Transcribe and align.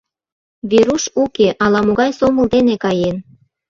Веруш 0.69 1.03
уке, 1.23 1.47
ала-могай 1.63 2.11
сомыл 2.19 2.45
дене 2.55 2.75
каен. 2.83 3.17